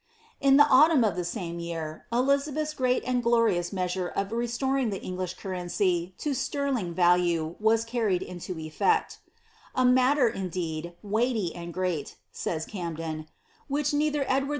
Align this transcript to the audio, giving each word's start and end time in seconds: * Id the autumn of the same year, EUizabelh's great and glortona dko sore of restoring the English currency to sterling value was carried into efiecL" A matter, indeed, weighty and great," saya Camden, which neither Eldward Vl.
* 0.23 0.41
Id 0.41 0.57
the 0.57 0.65
autumn 0.67 1.03
of 1.03 1.15
the 1.15 1.23
same 1.23 1.59
year, 1.59 2.07
EUizabelh's 2.11 2.73
great 2.73 3.03
and 3.03 3.23
glortona 3.23 3.59
dko 3.59 3.93
sore 3.95 4.09
of 4.09 4.31
restoring 4.31 4.89
the 4.89 4.99
English 4.99 5.35
currency 5.35 6.15
to 6.17 6.33
sterling 6.33 6.91
value 6.95 7.55
was 7.59 7.85
carried 7.85 8.23
into 8.23 8.55
efiecL" 8.55 9.17
A 9.75 9.85
matter, 9.85 10.27
indeed, 10.27 10.93
weighty 11.03 11.53
and 11.53 11.71
great," 11.71 12.15
saya 12.31 12.61
Camden, 12.61 13.27
which 13.67 13.93
neither 13.93 14.23
Eldward 14.25 14.47
Vl. 14.47 14.49